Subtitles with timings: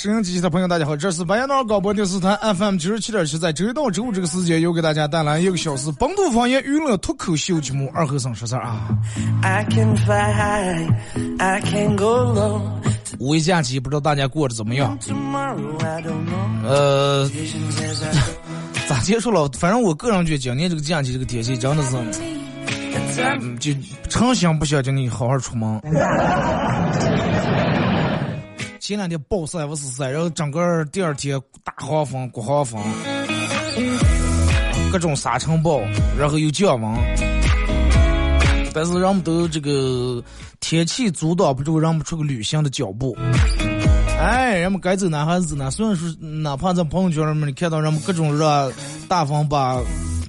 [0.00, 8.88] 收音机前的朋友，大家好，这是白彦淖尔广播电视台 FM 九十七点七，在周一到周五这个时间，又给大家带来一个小时本土方言娱乐脱口秀节目《二和尚说事儿》啊。
[13.18, 14.96] 五一假期，不知道大家过得怎么样？
[16.64, 17.28] 呃，
[18.86, 19.50] 咋结束了？
[19.58, 21.96] 反正我个人觉得今年这个假期这个天气真的是，
[23.58, 23.72] 就
[24.08, 25.82] 成心不想叫你好好出门。
[28.88, 32.82] 前两天暴晒不是晒，然后整个第二天大黄风、刮黄风，
[34.90, 35.82] 各种沙尘暴，
[36.18, 36.90] 然后又降温。
[38.72, 40.24] 但是人们都这个
[40.60, 43.14] 天气阻挡不住人们出去旅行的脚步。
[44.18, 45.68] 哎，人们该走哪还是走哪。
[45.68, 48.72] 虽然说哪怕在朋友圈里面你看到人们各种热，
[49.06, 49.78] 大风把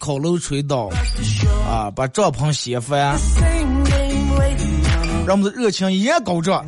[0.02, 0.90] 烤炉吹倒，
[1.66, 3.18] 啊，把帐篷掀翻，
[5.26, 6.66] 人们的热情依然高涨。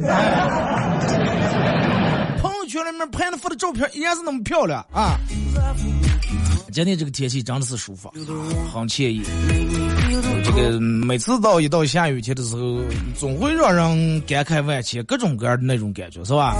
[2.71, 5.17] 群里面拍的发的照片依然是那么漂亮啊！
[6.71, 8.09] 今天这个天气真的是舒服，
[8.73, 9.21] 很惬意。
[10.45, 12.79] 这个每次到一到下雨天的时候，
[13.13, 16.55] 总会让人感慨万千，各种各样的那种感觉，是吧？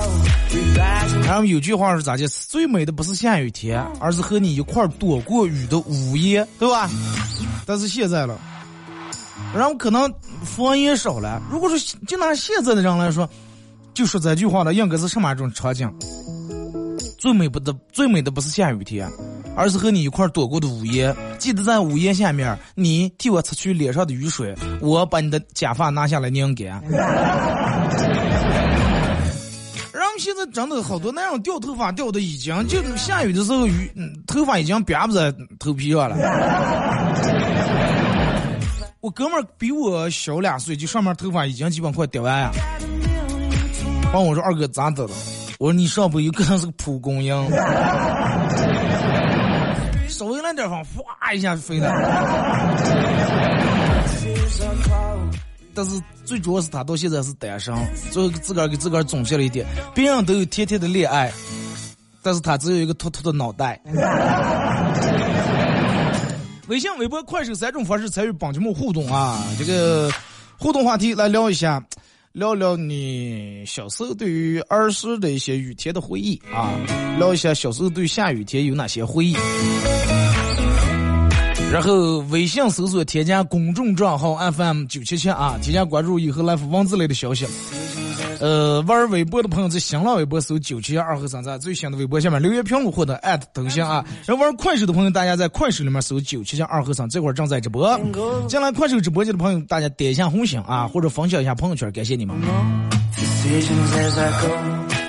[1.24, 2.28] 然后有句话是咋的？
[2.28, 6.90] 最美的不是下雨天，而是和你一块躲过雨的午夜，对吧？
[7.66, 8.38] 但是现在了，
[9.56, 11.42] 然后可能方言少了。
[11.50, 13.30] 如果说就拿现在的人来说。
[13.94, 15.90] 就说这句话的应该是什么一种场景？
[17.18, 19.08] 最美不的最美的不是下雨天，
[19.56, 21.16] 而是和你一块躲过的午夜。
[21.38, 26.82] 记得在午夜下面，你替我擦去脸上的雨水，我把你的假发拿下来拧干。
[29.94, 33.92] 然后现在真的好多那种掉头发掉的已经，就下雨的时候雨，
[34.26, 36.16] 头发已经别不在头皮上了。
[39.00, 42.50] 我哥们儿比我小两岁，就上面头发已经基本快掉完呀。
[44.14, 45.12] 问我说：“二哥咋的了？”
[45.58, 47.34] 我说：“你上不有可能是个蒲公英，
[50.10, 51.90] 稍微来点风，哗一下就飞了。”
[55.74, 57.74] 但是最主要是他到现在是单身，
[58.12, 61.32] 最后自个儿给自个儿总结了一点：别人都有甜甜的恋爱，
[62.22, 63.80] 但是他只有一个秃秃的脑袋。
[66.68, 69.42] 微信、微博、快手三种方式参与帮节目互动啊！
[69.58, 70.12] 这个
[70.58, 71.82] 互动话题来聊一下。
[72.34, 76.72] 聊聊你小时候对于儿时的一些雨天的回忆啊，
[77.20, 79.36] 聊一下小时候对下雨天有哪些回忆。
[81.74, 87.46] 然后微信搜索添加公众账号 FM 九七七啊，添加关注以后来发文字类的消息。
[88.42, 94.04] 呃，玩微博的朋友在新浪微博搜九七二和三在最新的微博下面留言评论或者艾特头像啊。
[94.26, 98.00] 然后玩快手的朋友，大家在快手里面搜九七二和三，这会儿正在直播。
[98.48, 102.36] 进来快手直播间的朋友，大家点一下红心啊，或者分享一下朋友圈，感谢你们。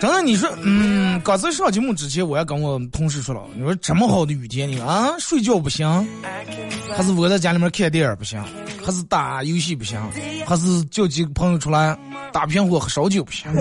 [0.01, 5.87] 真的，你说，嗯，刚才上节目之前，我也跟我同事说了，你说这么好的雨天，你啊，睡觉不行，
[6.95, 8.43] 还是窝在家里面看电影不行，
[8.85, 9.99] 还是打游戏不行，
[10.45, 11.97] 还是叫几个朋友出来
[12.33, 13.53] 打平火喝烧酒不行？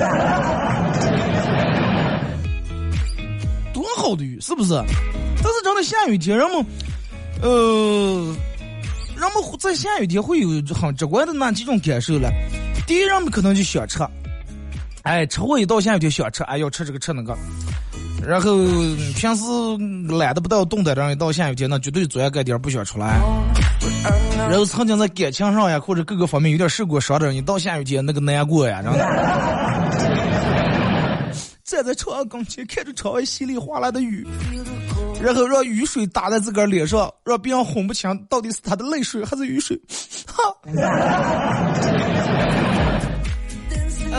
[3.73, 4.73] 多好的雨，是不是？
[5.43, 6.65] 但是真的下雨天，人们，
[7.41, 8.35] 呃，
[9.15, 12.29] 人们在下雨天会有很直观的那几种感受了。
[12.87, 13.99] 第一，人们可能就想吃。
[15.03, 17.35] 哎，吃货一到下雨天想吃，哎，要吃这个吃那个。
[18.23, 18.55] 然后
[19.15, 19.43] 平时
[20.15, 23.19] 懒得不到动的人，一到下雨天那绝对坐下盖点不想出来。
[24.37, 28.99] 然后曾经在感情上呀，或者各个方面有点受过伤的人，一到下雨天那个难过呀，然后
[31.63, 34.27] 站 在窗跟前看着窗外稀里哗啦的雨，
[35.21, 39.79] 然后让雨水打在自个儿脸上，让别人分不清到底是他的泪水还是雨水。
[40.27, 40.55] 哈。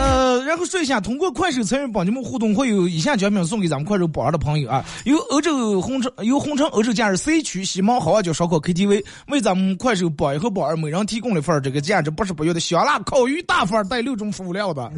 [0.03, 4.83] 呃，然后说一下，通过快手参与帮你们互动，会有以下奖品送给咱们快手宝儿的朋友啊。
[5.05, 14.91] 由欧洲红城由红城欧洲假日 C 区西门好酒烧烤 KTV 为咱们快手宝一和宝儿每人提供了份这个价值八十八元的香辣烤鱼大份带六种辅料的。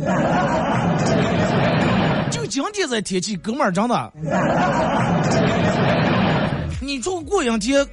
[2.32, 4.12] 就今天这天气，哥们儿真的，
[6.82, 7.86] 你说过两天，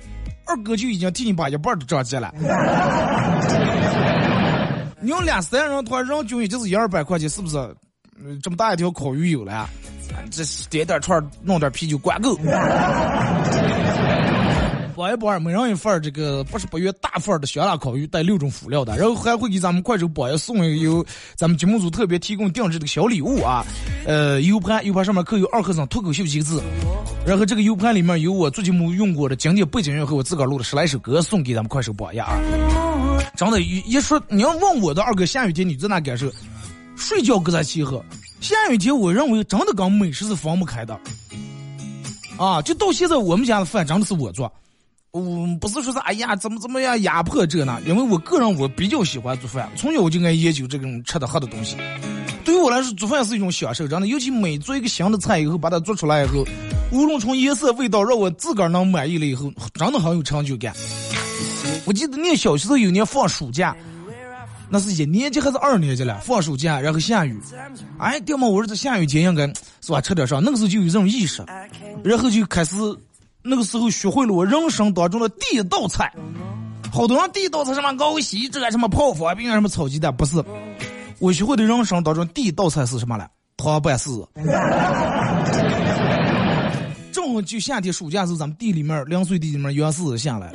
[0.47, 2.33] 二哥就已经替你把一半都涨起了。
[5.03, 7.57] 你用俩三人团，人均也就是一二百块钱，是不是？
[8.25, 9.69] 嗯这么大一条烤鱼有了，
[10.31, 12.37] 这点点串，弄点啤酒，管够。
[14.95, 23.65] 包一包，每人一份这个八十八元大份的香辣烤鱼，带六种辅料的，然后还会给咱们快手包一送有咱们节目组特别提供定制的小礼物啊，
[24.07, 26.63] 呃，U 盘，U 盘上面刻有二和尚脱口秀几个字，
[27.27, 32.29] 然后这个 U 盘里面有我做节目用过的经典背景音和我自个儿录的十来首歌，送给咱们快手包呀。
[33.37, 36.31] 真的，一一说你要问我的二哥，下雨天你在哪感受？
[36.97, 38.05] 睡觉搁在气候，
[38.41, 40.99] 下雨天我认为真的跟美食是分不开的。
[42.37, 44.53] 啊，就到现在我们家的饭真的是我做。
[45.11, 47.81] 我不是说是哎呀怎么怎么样压迫这呢？
[47.87, 51.77] 因为我个人我比较喜欢做饭，从小我就爱研究这种吃的喝的东西。
[52.45, 54.07] 对于我来说，做饭是一种享受，真的。
[54.07, 56.45] 尤其每做一个新的菜以后，把它做出来以后，
[56.91, 60.75] 无论从颜色、味道，让我自个儿能满意了以后，真的很有成就感。
[61.85, 63.77] 我记得念小学时候有年放暑假，
[64.69, 66.21] 那是一年级还是二年级了？
[66.25, 67.39] 放暑假然后下雨，
[67.99, 69.47] 哎，爹妈，我儿子下雨天应该
[69.81, 70.39] 是吧吃点啥？
[70.39, 71.45] 那个时候就有这种意识，
[72.05, 72.75] 然后就开始。
[73.45, 76.13] 那个时候学会了我人生当中的第一道菜，
[76.93, 80.41] 好多人第一道菜什么熬稀这什么泡方便面什么炒鸡蛋，不是，
[81.19, 83.29] 我学会的人生当中第一道菜是什么了？
[83.57, 84.25] 汤拌柿。
[87.11, 90.53] 正好就夏天暑假时候，咱们地里面凉水地里面养柿子下来，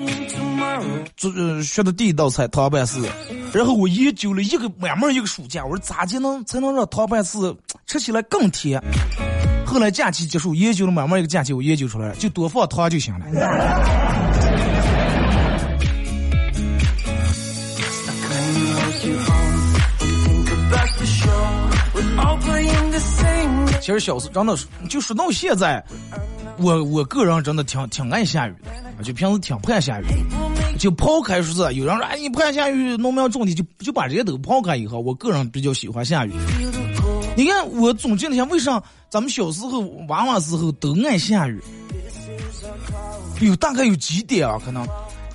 [1.16, 1.32] 做
[1.62, 3.08] 学的第一道菜汤拌丝，
[3.54, 8.82] 然后我研究了一个满满一个暑假，我说咋才能才能让汤拌丝吃起来更甜？
[9.66, 13.26] 后来假期结束，研究了慢慢一个假期，我研究出来了，就多放糖就行了。
[23.82, 24.58] 其实小时真的
[24.90, 25.84] 就说到现在，
[26.58, 28.54] 我我个人真的挺挺爱下雨
[28.98, 30.47] 的，就平时挺怕下雨的。
[30.78, 36.32] 就抛开说是有人说哎你怕下雨，农民种地就就把这些都抛开以后，我个人比较喜欢下雨。
[37.36, 41.62] 你看，我总结了一下，为啥咱们小时候娃娃时候都爱下雨？
[43.42, 44.60] 有大概有几点啊？
[44.66, 44.86] 可能，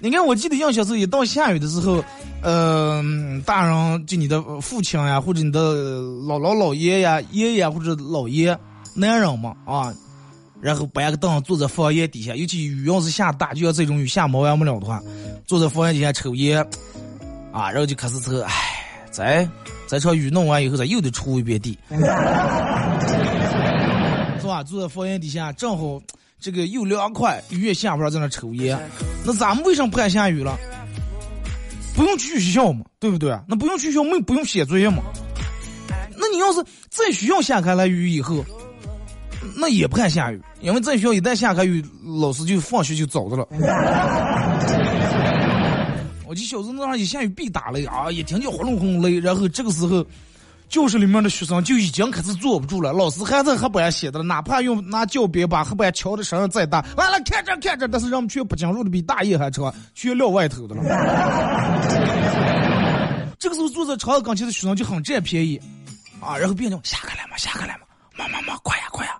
[0.01, 2.03] 你看，我记得像小时候一到下雨的时候，
[2.43, 8.59] 嗯，大人就你的父亲呀，或者你的姥姥姥爷呀、爷爷或者姥爷，
[8.97, 9.95] 男人嘛啊，
[10.63, 15.03] 然后搬个凳坐在房檐底下，尤其雨要是下大，就像这种雨下毛完不了的话，
[15.45, 16.65] 坐在房檐底下抽烟，
[17.53, 18.53] 啊，然后就开始抽，唉，
[19.11, 19.49] 在。
[19.89, 21.77] 这场雨弄完以后，咱又得出一遍地，
[24.41, 24.63] 是吧？
[24.63, 26.01] 坐在房檐底下，正好
[26.41, 28.79] 这个又凉快，雨也下不着，在那抽烟。
[29.23, 30.57] 那咱们为什么不敢下雨了？
[31.95, 33.39] 不用去学校嘛，对不对？
[33.47, 35.03] 那不用去学校，没不用写作业嘛？
[36.17, 38.43] 那你要是在学校下开了雨以后，
[39.57, 41.85] 那也不敢下雨，因为在学校一旦下开雨，
[42.21, 43.47] 老师就放学就走的了。
[46.27, 50.05] 我记小时候那样一下雨必打雷啊，一听见轰隆轰隆雷，然后这个时候
[50.69, 60.83] 教室里面的学生就已经开始坐不住了，老师还在黑板上写的，哪怕用拿教鞭把黑板敲的声音再大，完了看着看着，但是人们却不进入的比大爷还长，全撂外头的了。
[63.39, 65.61] 这个时候坐在长子跟前的学生就很占便宜
[66.21, 67.81] 啊，然后别人下课来嘛，下课来嘛，
[68.17, 69.19] 妈妈妈，快呀快呀。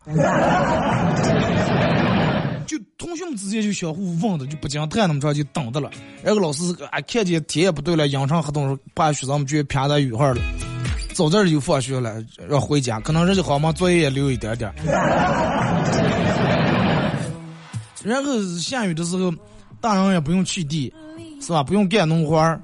[2.67, 5.91] 就同学们之间就相互问的，就不讲太那么着，就等着了。
[6.23, 10.41] 然后老师啊，看见天也不对了，扬长合同，把学生们就撇在雨后了。
[11.13, 14.73] 早点就放学了，要回家，可能人家好忙，作业也留一点点。
[18.03, 19.31] 然后下雨的时候，
[19.81, 20.91] 大人也不用去地，
[21.41, 21.63] 是吧？
[21.63, 22.59] 不用干农活儿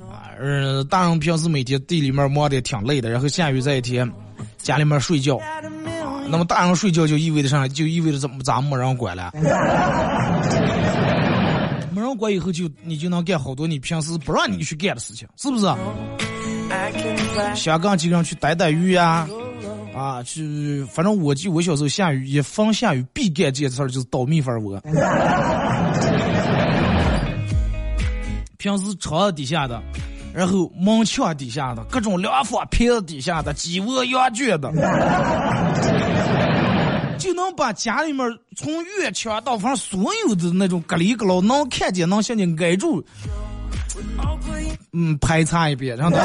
[0.00, 0.34] 啊。
[0.40, 4.10] 嗯，大人平时每天地里面忙的挺累的，然后下雨这一天，
[4.64, 5.38] 家里面睡觉。
[6.28, 7.68] 那么大人睡觉就意味着啥？
[7.68, 9.30] 就意味着怎么咱没人管了？
[11.94, 15.66] 没人管以后就你就能干好多你平时不让你去干的事情，是不是？
[17.54, 19.28] 想跟几个人去逮逮鱼呀，
[19.94, 24.80] 啊，去，反正我记我小时候下雨一逢下雨必干这件事儿就是倒蜜蜂窝。
[28.56, 29.80] 平时窗子底下的。
[30.34, 34.68] 然后门墙底下的各种凉房、瓶子底下的鸡窝、羊圈的，
[37.18, 38.26] 就能把家里面
[38.56, 43.02] 从院墙到房所有的那种隔离隔牢能看见能向你挨住，
[44.92, 46.18] 嗯，排查一遍，让他。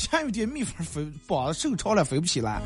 [0.00, 2.62] 下雨天蜜蜂飞，膀子受潮了飞不起来，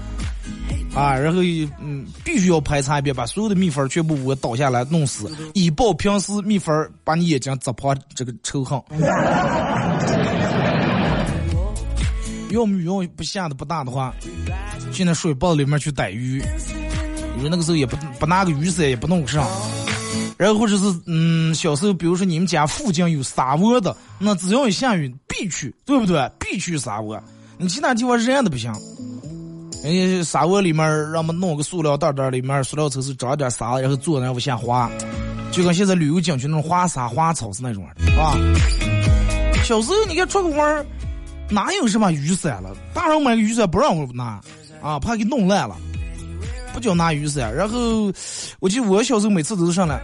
[0.95, 1.41] 啊，然后
[1.81, 8.81] 嗯，必须要排查一遍，把所有的蜜蜂全部我倒下来弄死，以报平时蜜蜂把你眼睛砸破这个仇恨。
[12.51, 14.15] 要么要不下的不大的话，
[14.93, 16.41] 去那水包里面去逮鱼，
[17.37, 19.45] 因为那个时候也不不拿个雨伞，也不弄上。
[20.37, 26.31] 然后或者是嗯，小时候比如说你们家附近有沙窝的，那只要一下雨必去，对不对？
[26.39, 27.23] 必去沙窝。
[27.57, 28.73] 你其他地方人的不行。
[29.83, 34.91] 人家沙窝里面让我们弄个塑料袋袋，里面塑料抽是装点沙，然后坐那往下滑，
[35.53, 37.85] 就跟现在旅游景区那种滑沙滑草是那种
[38.19, 38.35] 啊。
[39.63, 40.87] 小时候你看出个玩
[41.51, 42.75] 哪有什么雨伞了？
[42.95, 44.41] 大人买个雨伞不让我拿，
[44.83, 45.77] 啊，怕给弄烂了，
[46.73, 47.55] 不叫拿雨伞。
[47.55, 48.11] 然后，
[48.61, 50.01] 我记得我小时候每次都是上来，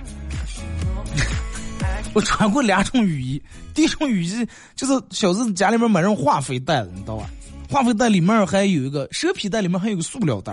[2.12, 3.42] 我穿过两种雨衣。
[3.74, 7.26] 第一种雨衣就是小时候家里面买那种化肥袋子，你知道吧？
[7.68, 10.52] 化肥袋里面还有一个蛇皮袋，里面还有个塑料袋，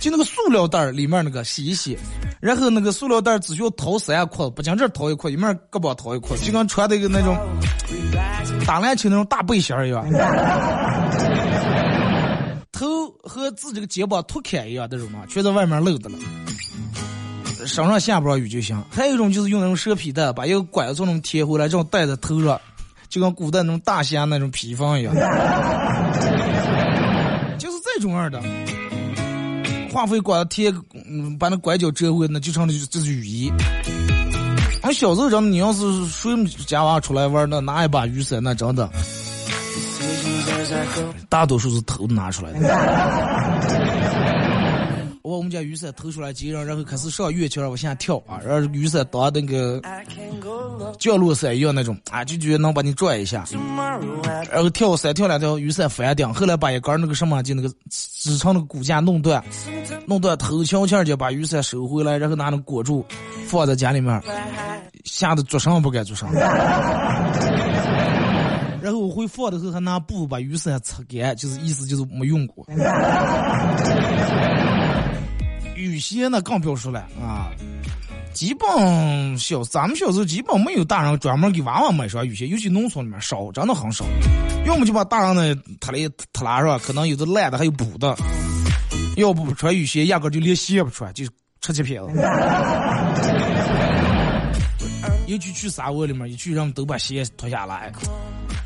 [0.00, 1.98] 就那个塑料袋里面那个洗一洗，
[2.40, 7.36] 然后那个塑料袋只需要掏三块，不讲这掏一块，一面胳膊掏一块，就跟穿的一个那种
[8.66, 10.02] 打篮球那种大背心一样，
[12.72, 16.16] 头和自己的肩膀脱开一样那种嘛，全在外面露的了，
[17.66, 18.82] 身上下不着雨就行。
[18.90, 22.60] 还有一种就是用那种蛇皮袋，把一个拐子从那种贴回来，这种戴在头上。
[23.08, 25.14] 就跟古代那种大仙那种披风一样，
[27.58, 28.42] 就是这种样的。
[29.92, 30.72] 化肥管贴，
[31.06, 33.52] 嗯，把那拐角折回，那就成了这是雨衣。
[34.80, 36.34] 俺小时候真的，你要是谁
[36.66, 38.88] 家娃出来玩，那拿一把雨伞，那真的，
[41.28, 42.60] 大多数是偷拿出来的。
[45.22, 49.80] 我我们家雨伞偷出来几人，然后开始上月球往下跳啊，然后雨伞当那个
[50.98, 53.44] 降落伞一样那种啊，就觉得能把你拽一下，
[54.50, 59.42] 然后跳伞跳两跳，雨伞翻顶，后来把一根那个什么就那个支撑那个骨架弄断，
[60.06, 63.04] 弄断头悄悄就把雨伞收回来，然后拿那裹住，
[63.46, 64.20] 放在家里面，
[65.04, 66.26] 吓得做啥不敢做啥。
[68.92, 72.62] 然后我会放的时候还拿布把雨伞擦干，就是意思就是没用过。
[75.74, 77.48] 雨鞋那更不要说了啊，
[78.34, 84.04] 基本小咱们小时候基本没有大人专门给娃娃买双雨鞋，尤其农村里面少，真的很少。
[84.66, 88.14] 要么就把大人的他的他拉上，可能有的烂的还有补的，
[89.16, 91.24] 要不穿雨鞋，压根就连鞋也不穿，就
[91.62, 92.08] 出去撇子。
[95.32, 97.90] 尤其去沙窝里面，一去人都把鞋脱下来，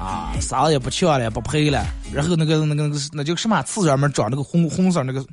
[0.00, 5.24] 啊，啥也不抢了，不赔了，然后那个那个那个，那叫什么刺上面长那个红红色那个。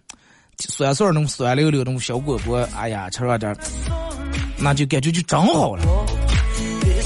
[0.69, 3.57] 酸酸那种酸溜溜那种小果果，哎呀，吃了点，
[4.59, 5.83] 那就感觉就真好了。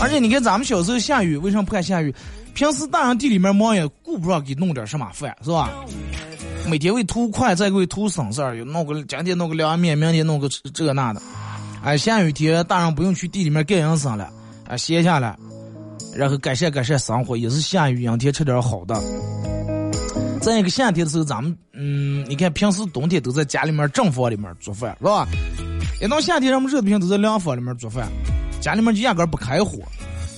[0.02, 2.14] 而且你看咱们小时候下雨，为什么不敢下雨？
[2.54, 5.72] 平时大人地里面忙也顾不上给弄点什么饭，是吧？
[6.68, 11.22] 每天为图快，再为图省事，又弄个今天弄个凉面，明天弄个这那的。
[11.84, 14.30] 哎，下雨天大人不用去地里面盖营生了，
[14.68, 15.38] 啊，歇下来，
[16.16, 19.02] 然后改善改善生活，也是下雨阴天吃点好的。
[20.42, 25.28] 在一个夏天的时候，咱们嗯，你看平时冬天都在家里面正房里面做饭，是吧？
[26.02, 28.08] 一到夏天，人们热的不行，都在凉房里面做饭，
[28.62, 29.80] 家里面就压根不开火。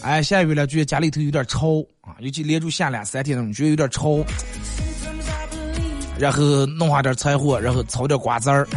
[0.01, 4.23] 哎，下雨了，觉得家里头有点潮啊，尤其连着下两三天那种，觉得有点潮。
[6.17, 8.67] 然后弄下点柴火，然后炒点瓜子儿，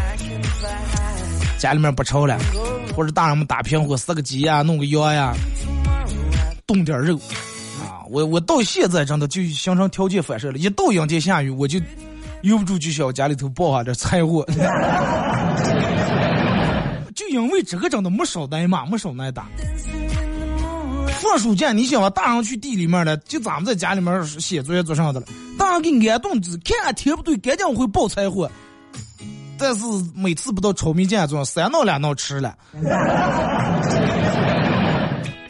[1.62, 2.37] 家里面不潮了，
[2.92, 5.33] 或者大人们打平火，杀个鸡呀，弄个羊呀，
[6.66, 7.14] 冻点肉
[7.81, 8.02] 啊。
[8.11, 11.78] 我我到现在真的就形成条件反射了，一到阴天下雨，我就
[12.40, 14.45] 忍不住就想家里头抱下点柴火。
[17.14, 19.47] 就因为这个真的没少挨骂，没少挨打。
[21.21, 25.26] 放暑假，你想啊大人去地里面了，就咱们在家里面写作业做啥的了，
[25.57, 28.50] 大人给安顿着，看天不对，赶紧会抱柴火。
[29.62, 32.54] 但是每次不到炒米酱做，三闹两闹吃了。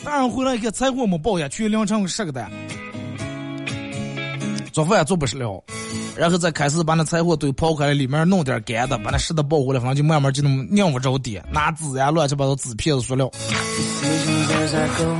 [0.04, 2.50] 大人回来一看，柴火没抱下去，凌晨十个蛋。
[4.71, 5.62] 做饭做不了，
[6.16, 13.31] 然后再开始把那柴火堆刨开了，里面弄点干的，把那湿的抱回来，反正就慢慢就那么拧不着底，拿纸呀乱七八糟纸片子塑料。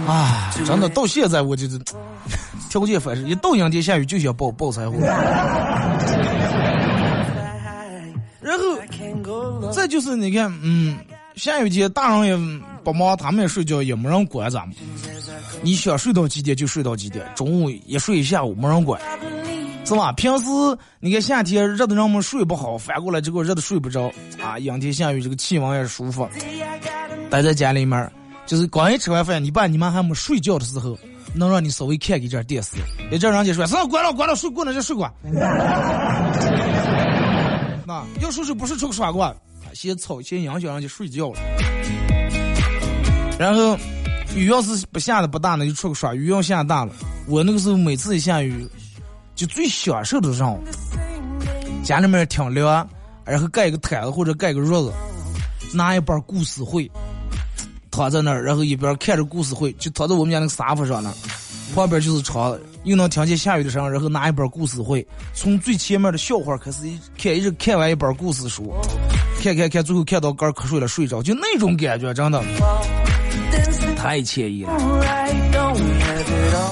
[0.07, 1.79] 啊，真的到现在我就是
[2.71, 4.97] 条件反射，一到阴天下雨就想抱抱柴火。
[8.43, 10.99] 然后再就是你看，嗯。
[11.35, 12.37] 下雨天，大人也
[12.85, 14.77] 不忙，他们也睡觉，也没人管咱们。
[15.63, 19.01] 你想睡到几点就睡到几点，中午一睡一下午没人管。
[19.87, 20.13] 是吧？
[20.13, 20.45] 平时
[21.01, 24.59] 你看夏天热的让我们睡不好，反过来这个热的睡不着啊。
[24.59, 26.29] 阴天下雨，这个气温也舒服。
[27.31, 28.13] 待在家里面，
[28.45, 30.99] 就是刚一吃完饭，你爸你妈还没睡觉的时候，
[31.35, 32.77] 能让你稍微看一点电视，
[33.11, 35.11] 也叫人家说：“算了，关了，关了，睡过了就睡过。”
[37.87, 39.35] 那要说是不是出去耍过？
[39.75, 41.41] 先吵，先影响人家睡觉了。
[43.39, 43.77] 然后
[44.35, 46.93] 雨要是不下的不大，那就出去耍；雨要下大了，
[47.27, 48.69] 我那个时候每次一下雨，
[49.35, 50.59] 就最享受的上，
[51.83, 52.89] 家里面挺凉，
[53.25, 54.93] 然后盖一个毯子或者盖个褥子，
[55.75, 56.91] 拿一本故事会。
[57.91, 61.13] 躺在那儿，然后一边看着故事会，就躺在我们家那个沙发上呢，
[61.75, 66.83] 旁边就是床，又能听见下雨的声，然后拿一本故事会，从最前面的笑话开始
[67.17, 68.73] 看，一直看完一本故事书，
[69.43, 72.43] 看看看，最后看到干瞌睡了，睡着，就那种感觉，真的
[73.97, 74.73] 太惬意了。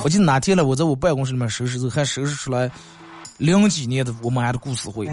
[0.04, 2.71] 我记得哪天了，我在我办公室里面收拾，还收拾出来
[3.38, 5.07] 零几年的我们家的故事会。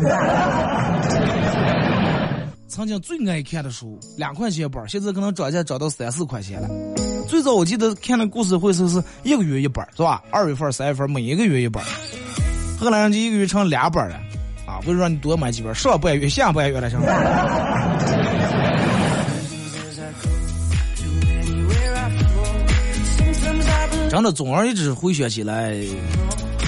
[2.68, 6.68] 曾经最爱看的书，两块钱一本，现在可能涨价涨到三四块钱了。
[7.48, 10.22] 早我记得看那故事会是是一个月一本，是吧？
[10.32, 11.82] 二月份、三月份每一个月一本。
[12.78, 14.16] 后来人家一个月成两本了，
[14.66, 17.00] 啊，为了让你多买几本，上半月、下半月了，成。
[24.10, 25.74] 真的，总而言之，回想起来，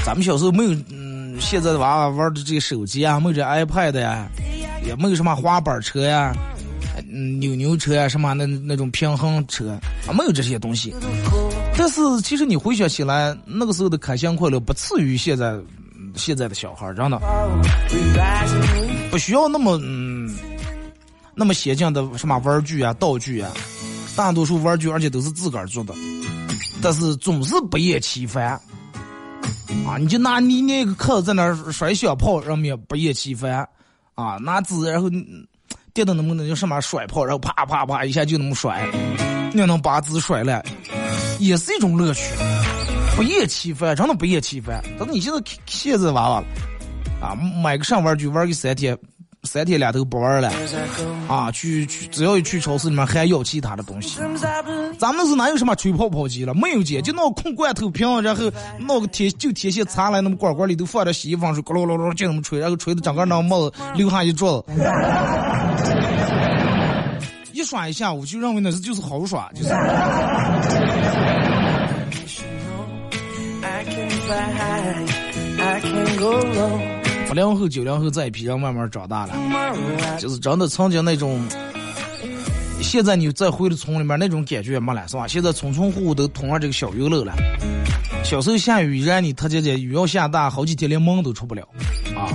[0.05, 4.29] 咱们小时候没有，嗯，现在的娃娃玩的这个手机啊，没有这 iPad 呀。
[4.85, 6.33] 也没有什么滑板车呀，
[7.11, 9.71] 嗯，扭扭车啊，什么那那种平衡车
[10.07, 10.93] 啊，没有这些东西。
[11.77, 15.59] 但是其实你回想起来，那个时候的开心快乐不次于现在
[16.15, 17.19] 现在的小孩，真的
[19.09, 20.33] 不需要那么嗯
[21.33, 23.51] 那么先进的什么玩具啊、道具啊，
[24.15, 25.93] 大多数玩具而且都是自个儿做的，
[26.81, 28.59] 但是总是不厌其烦
[29.87, 29.97] 啊！
[29.97, 33.67] 你就拿你那个壳在那儿摔小炮，人们不厌其烦。
[34.15, 35.09] 啊，拿纸，然后
[35.99, 38.87] 电动那么那叫什么甩炮，然后啪啪啪一下就那么甩，
[39.53, 40.63] 你能把纸甩了，
[41.39, 42.33] 也是一种乐趣，
[43.17, 44.81] 不厌其烦，真的不厌其烦。
[44.97, 46.43] 但是你现在现在娃娃，
[47.21, 48.97] 啊，买个上玩具玩个三天。
[49.43, 50.51] 三天两头不玩了，
[51.27, 54.19] 啊，去去，只要一去超市里面还要其他的东西。
[54.97, 56.53] 咱们是哪有什么吹泡泡机了？
[56.53, 64.73] 没有姐，就弄空罐头瓶，然后弄个铁就铁线缠来，那么罐罐里头放点洗衣粉水，咕噜噜噜就那么吹，然后吹的整个那帽子留下一桌子，
[67.53, 69.69] 一耍一下午就认为那是就是好耍，就是。
[77.29, 79.35] 八零后、九零后这一批人慢慢长大了，
[80.17, 81.39] 就是真的曾经那种，
[82.81, 85.27] 现在你再回到村里面那种感觉也没了，是吧？
[85.27, 87.35] 现在村村户户都通上这个小油楼了。
[88.23, 91.61] 小时候下雨，让你他姐姐雨要下大，好几天连门都出不了。
[92.15, 92.25] 啊，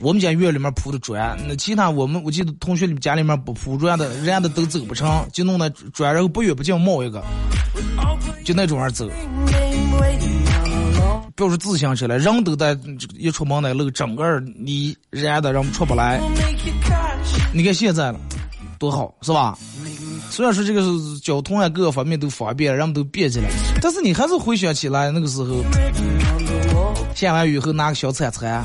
[0.00, 7.22] 我们家院里面铺的砖，那其他我们我记得同学家里面不铺砖的，人家的都走不成就弄那砖，然后不远不近冒一个，
[8.46, 9.06] 就那种样走。
[11.36, 12.74] 不要说自行车了，人都在
[13.14, 16.18] 一出门那路，整个你燃的，人出不来。
[17.52, 18.18] 你看现在了，
[18.78, 19.56] 多好，是吧？
[20.30, 23.50] 虽然说这个是交通啊，各个方面都方便，人们都便起来，
[23.82, 25.62] 但是你还是回想起来那个时候，
[27.14, 28.64] 下完雨后拿个小铲铲啊，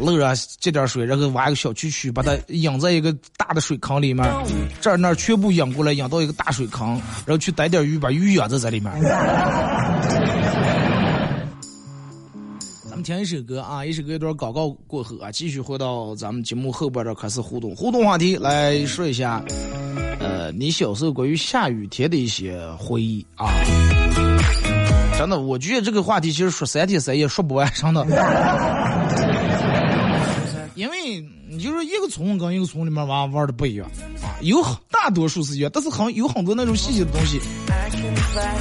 [0.00, 4.26] 路上接点水，然后挖个小渠渠，把它引在一个大的水坑里面，
[4.80, 6.92] 这儿那儿全部引过来，引到一个大水坑，
[7.26, 8.90] 然后去逮点鱼，把鱼养在这里面。
[13.02, 17.74] 听一首歌啊，一首歌一段广告过后啊，继续回到咱们节目后边这开始互动。
[17.74, 19.42] 互动话题来说一下，
[20.18, 23.48] 呃，你小时候关于下雨天的一些回忆啊。
[25.18, 28.04] 真的，我觉得这个话题其实说三天三夜说不完，真的。
[30.74, 33.86] 因为你就说一个村跟一个村里面玩玩的不一样
[34.22, 37.38] 啊，有大多数是一样，但是很有很多那种细节的东西，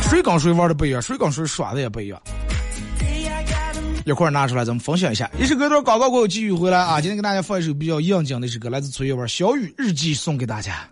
[0.10, 2.21] 谁跟谁玩的不一样，谁跟谁耍的也不一样。
[4.05, 5.29] 一块拿出来，咱们分享一下。
[5.39, 6.99] 一首歌段广告过后继续回来啊！
[6.99, 10.89] 今天给大家放一首比较应景的一首歌，来自崔月文《小雨日记》，送给大家。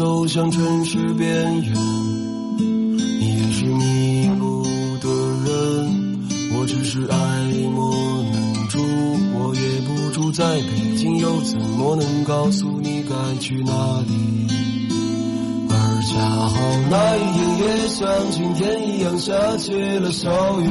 [0.00, 1.28] 走向城市边
[1.60, 1.74] 缘。
[2.56, 4.64] 你也是迷路
[4.96, 5.10] 的
[5.44, 7.16] 人，我只是爱
[7.74, 8.78] 莫能助。
[9.34, 14.46] 我也不住在北京，又怎么能告诉你该去哪里？
[15.68, 15.74] 而
[16.08, 16.56] 恰好
[16.88, 20.30] 那一天也像今天一样下起了小
[20.62, 20.66] 雨。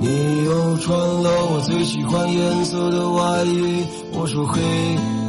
[0.00, 3.84] 你又穿了我最喜欢颜色的外衣，
[4.14, 4.62] 我说嘿。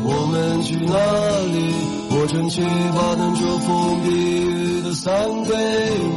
[0.10, 0.96] 我们去哪
[1.54, 1.97] 里？
[2.20, 2.62] 我撑起
[2.96, 5.54] 把能遮风避雨的伞给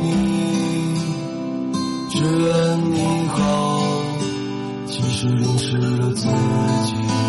[0.03, 0.97] 你，
[2.09, 3.93] 只愿你好，
[4.87, 7.20] 即使淋湿了自己。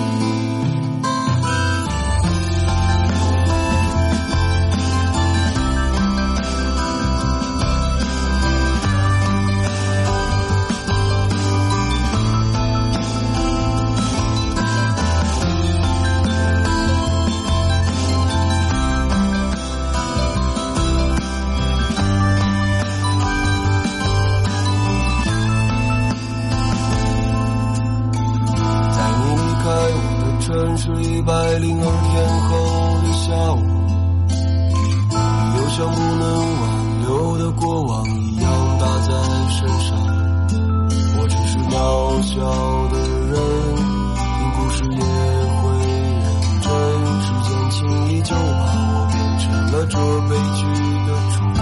[49.92, 50.62] 做悲剧
[51.06, 51.60] 的主人。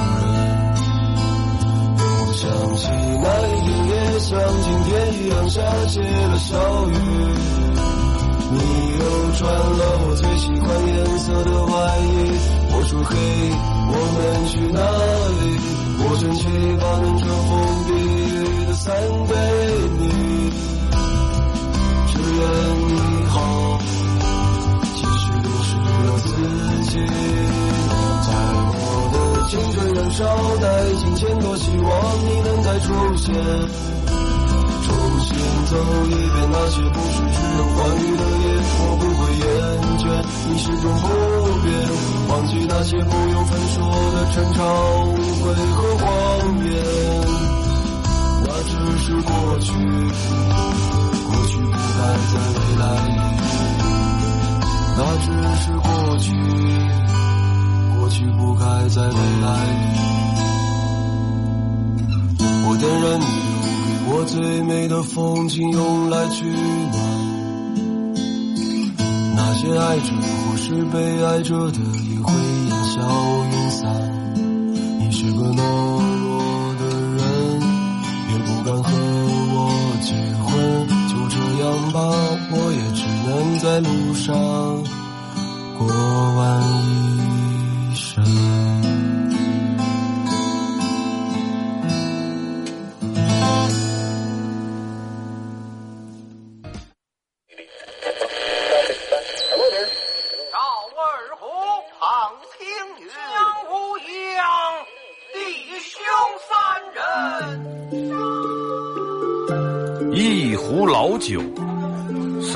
[1.97, 2.81] 又想起
[3.21, 4.29] 那一天也像
[4.61, 6.53] 今天一样下起了小
[6.89, 6.93] 雨，
[8.51, 8.57] 你
[8.99, 9.03] 又
[9.35, 12.07] 穿了我最喜欢颜色的外衣。
[12.71, 13.11] 我说嘿，
[13.91, 14.79] 我们去哪
[15.41, 15.41] 里？
[16.01, 16.43] 我撑起
[16.77, 16.85] 半
[17.17, 17.51] 遮风
[17.87, 17.89] 避
[18.67, 18.85] 的伞
[19.27, 19.33] 给
[19.97, 20.01] 你，
[22.07, 22.41] 只愿
[22.87, 22.89] 你
[23.27, 23.37] 好，
[24.95, 25.25] 其实
[25.63, 25.67] 是
[26.05, 26.29] 我自
[26.91, 26.93] 己。
[28.29, 29.17] 在我的
[29.49, 30.21] 青春燃烧
[30.61, 30.63] 殆
[30.99, 31.89] 尽前，多希望
[32.23, 33.33] 你能再出现。
[34.85, 34.87] 重
[35.21, 35.33] 新
[35.65, 35.71] 走
[36.05, 38.45] 一遍那些不是只有欢愉的夜，
[38.77, 39.43] 我不会厌
[39.97, 40.01] 倦。
[40.47, 41.05] 你始终不
[41.61, 41.67] 变。
[42.29, 43.75] 忘记那些不由分说
[44.13, 44.59] 的争吵、
[45.05, 46.07] 误会和谎
[46.65, 46.67] 言。
[48.45, 49.67] 那只是过去，
[51.25, 52.83] 过去不该在未来。
[54.97, 55.27] 那只
[55.63, 55.87] 是过
[56.19, 56.27] 去。
[58.25, 59.47] 不该在未来，
[62.65, 66.95] 我点燃你留给我最美的风景用来取暖，
[69.35, 72.33] 那些爱着或是被爱着的也会
[72.67, 72.99] 烟消
[73.51, 73.87] 云散，
[74.99, 75.61] 你是个懦
[76.19, 76.81] 弱的
[77.15, 77.17] 人，
[78.31, 78.89] 也不敢和
[79.51, 79.57] 我
[80.01, 80.09] 结
[80.43, 80.53] 婚，
[81.07, 81.97] 就这样吧，
[82.51, 83.29] 我也只能
[83.59, 84.27] 在路上。
[85.77, 85.87] 过
[86.35, 86.39] 完
[86.83, 86.98] 一。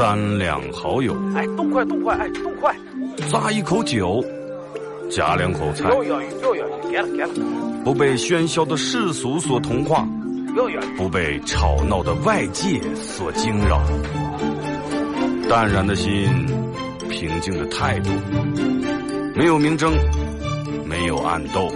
[0.03, 2.75] 三两好友，哎，动快动快，哎，动快！
[3.31, 4.21] 咂一口酒，
[5.09, 5.89] 夹两口菜。
[7.85, 10.05] 不被喧嚣的世俗所同化，
[10.97, 13.81] 不被吵闹的外界所惊扰。
[15.49, 16.27] 淡然的心，
[17.09, 18.09] 平静的态度，
[19.33, 19.93] 没有明争，
[20.85, 21.71] 没有暗斗。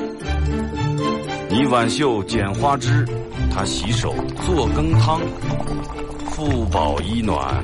[1.49, 3.05] 你挽袖剪花枝，
[3.49, 4.13] 他洗手
[4.45, 5.21] 做羹汤，
[6.31, 7.63] 腹饱衣暖。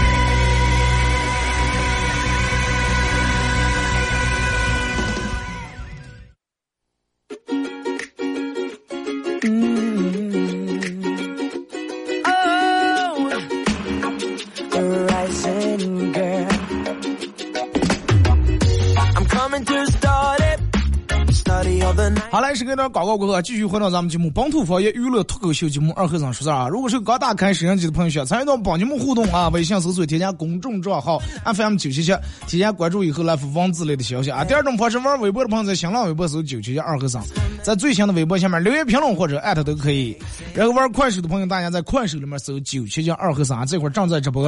[22.61, 22.65] 心。
[22.65, 26.67] 好来，是给点广告过后，继续回到咱们节目《本土方言娱乐脱口秀》节目二和尚说事啊。
[26.67, 32.13] 如果是刚打开摄像机的朋友，需要参与到帮节目互动啊，微信搜索添加公众账号 FM 九七七，
[32.47, 34.43] 添加关注以后来发文字类的消息啊。
[34.43, 37.23] 第二种方式，玩微博的朋友在新浪微博搜九七七二和尚，
[37.63, 40.15] 在最新的微博下面留言评论或者艾特都可以。
[40.53, 44.41] 然后玩快手的朋友，大家在快手里面搜九七七二和尚，这会儿正在直播。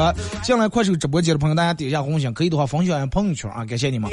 [0.43, 4.11] 进来快手直播间的朋友，大家点一下红心，可以的话分享一下朋友圈啊，感谢你们。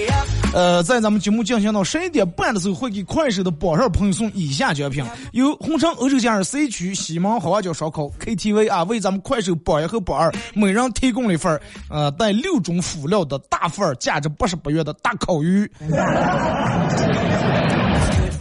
[0.53, 15.71] 呃，在咱们节目进行到十一点半的时候，会给快手的榜上朋友送以下奖品：由红城欧洲假日 C 区西门好娃角烧烤 KTV 啊，为咱们快手榜一和榜二每人提供了一份呃带六种辅料的大份价值八十八元的大烤鱼。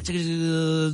[0.03, 0.93] 这个是，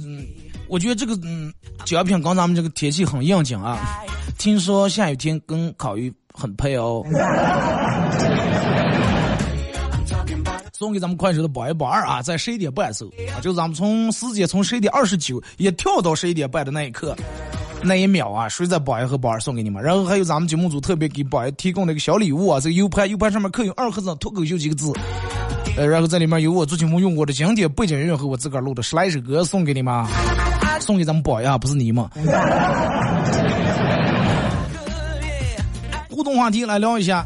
[0.67, 1.53] 我觉得这个嗯
[1.85, 4.03] 奖品跟咱们这个天气很应景啊。
[4.37, 7.03] 听说下雨天跟烤鱼很配哦。
[10.77, 17.15] 送给咱们快手的榜一榜二啊，在十一点半时候啊，就咱们从时间从十一点二十九也跳到十一点半的那一刻，
[17.81, 19.81] 那一秒啊，谁在榜一和榜二送给你们？
[19.81, 24.91] 然后还有咱们节目组特别给榜一提供了一个小礼物啊，这个 U 盘 U 盘上面刻有二和尚脱口秀几个字，
[25.77, 30.05] 呃，然后在里面有我做节目用过的经典背景音乐和我自个儿录的十来首歌送给你们，
[30.81, 32.05] 送给咱们榜一啊，不是你们。
[36.09, 37.25] 互动话题来聊一下，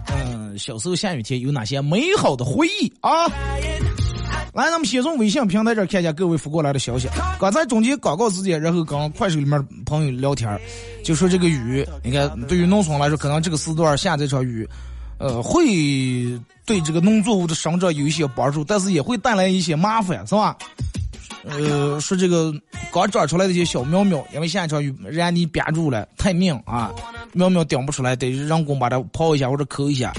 [0.59, 3.25] 小时候下雨天有哪些美好的回忆啊？
[4.53, 7.07] 来，咱们先从微信平台这看一下各位发过来的消息。
[7.39, 10.59] 刚才中间广告时间，然后跟快手里面朋友聊天，
[11.03, 14.67] 就说这个雨，你看对于农村来说，可能这个时段下这场雨，
[15.19, 15.63] 呃，会
[16.65, 20.57] 对这个农作物的生长有一些帮助，但是也会带来一些麻烦，是吧？
[21.45, 22.53] 呃，说这个
[22.91, 26.91] 刚长出来的一些小苗苗，因为下一场雨让泥憋住了，太硬啊，
[27.33, 30.13] 苗苗顶不出来，得人工把它刨一下或者抠一下，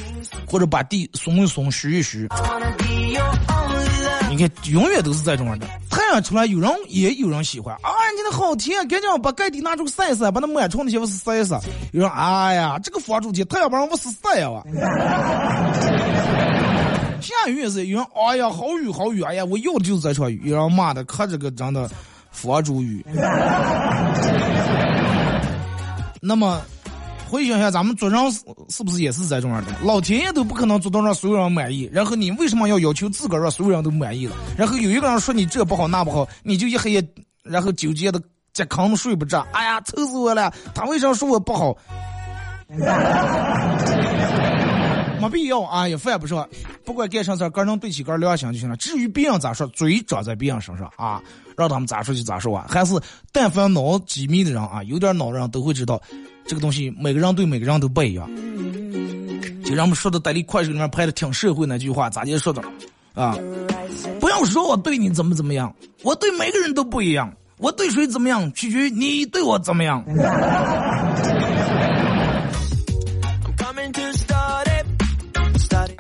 [0.47, 2.29] 或者把地松一松、虚一虚。
[4.31, 5.67] 你看，永远都是这种样的。
[5.91, 11.61] 太阳出来，有人也有人喜欢啊，你的好甜，赶紧把盖地拿出晒一晒，把那螨虫那些不是晒一晒。
[11.93, 14.49] 有人哎呀，这个房主天，太阳把人物事晒呀！
[17.21, 20.43] 下雨也是，有人哎呀，好雨好雨，哎呀，我要的就是这场雨。
[20.45, 21.91] 有人骂的可这个真的
[22.31, 23.05] 佛主雨。
[26.21, 26.61] 那么。
[27.31, 29.71] 回想一下，咱们做人是是不是也是这种样的？
[29.85, 34.35] 老天爷都不可能做到让所有人满意，然后你为什么要要求自个儿让所有人都满意了？
[34.59, 37.09] 然后有一个人说你这不好那不好，你就一黑夜，
[37.45, 38.21] 然后纠结的
[38.53, 39.47] 在炕睡不着。
[39.53, 40.53] 哎呀，愁死我了！
[40.75, 41.73] 他为啥说我不好？
[45.21, 46.49] 没必要啊，也犯不上。
[46.85, 48.77] 不管干啥事儿，个人对起个人良心就行了。
[48.77, 51.23] 至于别人咋说，嘴长在别人身上啊，
[51.57, 52.67] 让他们咋说就咋说啊。
[52.69, 52.95] 还是
[53.33, 56.01] 但凡脑机密的人啊，有点脑人都会知道。
[56.47, 58.29] 这个东西每个人对每个人都不一样，
[59.65, 62.61] 就让我们说的在你快手里面拍的挺社会那句话，咋就说的
[63.15, 63.37] 啊？
[64.19, 70.05] 不要说我对你怎么怎么样，我对每个人都不一样，我对谁怎么样取决于你对我怎么样。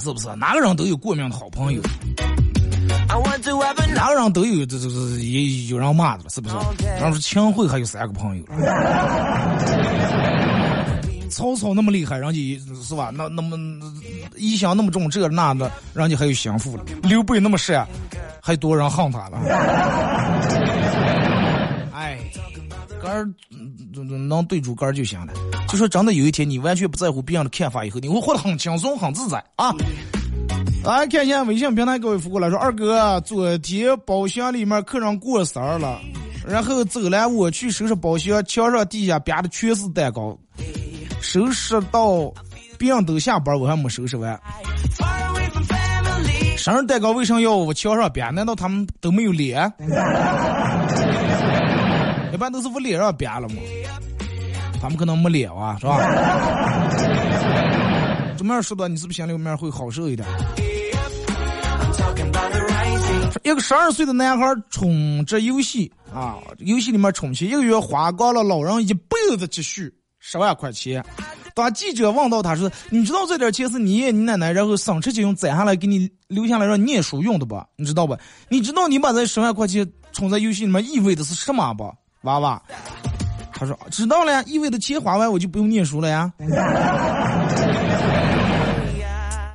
[0.00, 0.34] 是不是？
[0.36, 1.80] 哪个人都有过命的好朋友，
[3.94, 6.54] 哪个人都有这这这也有人骂的，是不是？
[6.98, 8.44] 然后说秦桧还有三个朋友。
[11.30, 13.12] 曹操那么厉害，人家是吧？
[13.14, 13.56] 那那么
[14.36, 16.82] 一想那么重，这那的，人家还有心腹了。
[17.04, 17.86] 刘备那么帅，
[18.42, 19.38] 还多人恨他了。
[23.10, 23.24] 哎，
[23.92, 25.32] 哥儿能对住杆儿就行了。
[25.68, 29.74] 就说真的，有一天你完全不在乎别人的看法以后，你会活得很轻松、很自在啊！
[30.84, 36.00] 来看一下微信平台各位发过来说，二哥，昨天包厢里面客人过生日了，
[36.46, 40.38] 然后走来，我去收拾包厢，墙上地下别的全是蛋糕。
[41.20, 42.32] 收拾到
[42.78, 44.40] 别人都下班，我还没收拾完。
[46.56, 48.34] 生日蛋糕为啥要我墙上编？
[48.34, 49.70] 难道他们都没有脸？
[52.40, 53.56] 一般都是我脸上编了嘛？
[54.80, 55.98] 他们可能没脸啊，是吧？
[58.38, 60.26] 这么样说的，你是不是心里面会好受一点？
[63.44, 71.04] 一个十二岁的男孩充这游戏啊，游戏里面充钱，一个月花光了老人一辈子积蓄十万块钱。
[71.54, 77.66] 当记者问到他说：“你知道这点钱是你爷你奶奶然后省吃俭用攒下来给你留下来让念书用的吧？
[77.76, 78.16] 你知道吧？
[78.48, 81.94] 你知道你把这十万块钱充在游戏里面意味的是什么不？
[82.22, 82.62] 娃娃。”
[83.52, 86.32] 他说：“知道了呀，意味着钱花完我就不用念书了呀。”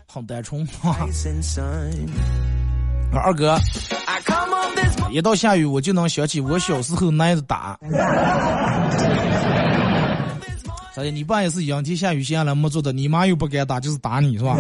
[0.08, 0.96] 很单纯啊，
[3.14, 3.58] 二哥，
[5.12, 7.78] 一到下雨我就能想起我小时候挨的打。
[10.96, 11.12] 咋的？
[11.12, 14.56] 你爸也是仰天下雨下来没做的，你妈又不敢打，就是打你是吧？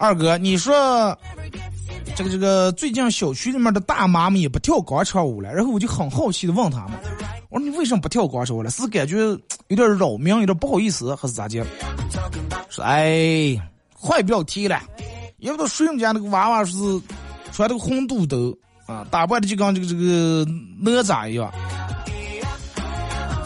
[0.00, 1.16] 二哥，你说。
[2.16, 6.98] 这个这个，最近小区里面的大妈们也不跳广场舞了，然后我就很好奇的问他们，
[7.48, 8.68] 我说你为什么不跳广场舞了？
[8.70, 9.18] 是感觉
[9.68, 11.64] 有点扰民，有点不好意思，还是咋的？
[12.68, 13.56] 说哎，
[13.98, 14.82] 快不要提了，
[15.38, 16.76] 也不知道谁家那个娃娃是
[17.52, 18.54] 穿的个红肚兜
[18.86, 20.44] 啊，打扮的就跟这个这个
[20.78, 21.50] 哪吒一样，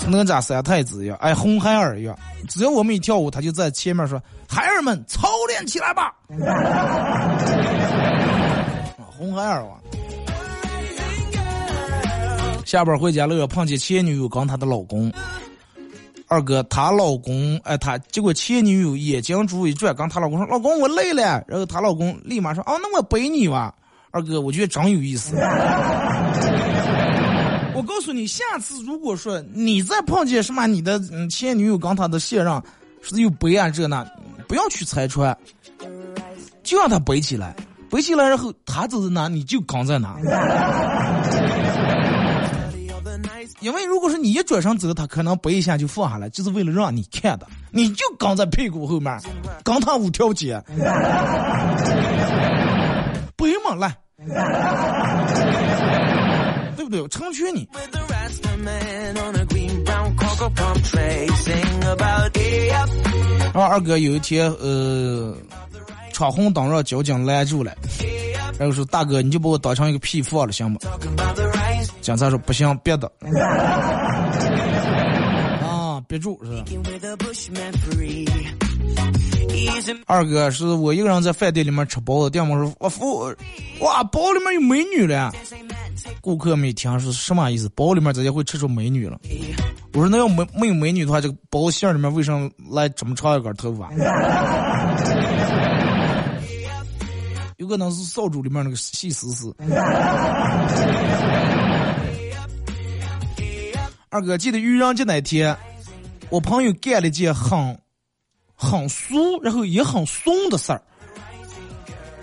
[0.09, 2.17] 哪吒三太子一样，哎，红孩儿一样。
[2.49, 6.14] 只要我们一跳舞，他就在前面说：“孩儿们，操练起来吧。”
[9.16, 9.78] 红孩儿啊！
[12.64, 15.12] 下班回家了，碰见前女友跟她的老公。
[16.26, 23.72] 二哥，她老公哎，她结果前女友眼睛珠一转，跟她老公说：“老公，我累了。”然后她老公立马说：“啊，那我背你吧。”
[24.11, 25.37] 二哥，我觉得真有意思。
[27.76, 32.62] 我告诉你，下次如果说你再碰见什么你的前女友跟她的现任
[33.05, 34.05] 是有背啊这那，
[34.49, 35.37] 不要去拆穿，
[36.62, 37.55] 就让他背起来。
[37.90, 40.17] 背起来，然后他走在哪，你就扛在哪。
[43.61, 47.47] 因为如果说你一转身走，他可能背一下就放下来，就是为了让你看的。
[47.71, 49.17] 你就刚在屁股后面，
[49.62, 50.61] 刚他五条街，
[53.37, 53.97] 背嘛来，
[56.77, 57.07] 对不对？
[57.09, 57.69] 成全你。
[63.52, 65.37] 然后二哥有一天，呃。
[66.12, 67.74] 闯红灯让交警拦住了，
[68.57, 70.78] 然后说：“大哥，你就把我当成一个屁放了，行吗？”
[72.00, 73.11] 警察说：“不行，别的。
[75.61, 76.62] ”啊，别住是吧？
[80.07, 83.24] 二哥是我一个人在饭店里面吃包子，店员说：“我服，
[83.80, 85.33] 哇，包里面有美女了。”
[86.20, 87.68] 顾客没听是什么意思？
[87.74, 89.18] 包里面直接会吃出美女了？
[89.94, 93.88] 我说：“那要没没有美女的话，这个包馅里面为什么来这么长一根头发？”
[97.59, 99.54] 有可能是扫帚里面那个细丝丝。
[104.09, 105.57] 二哥，记得愚人节那天，
[106.28, 107.78] 我朋友干了件很
[108.57, 110.83] 很俗，然后也很怂的事儿，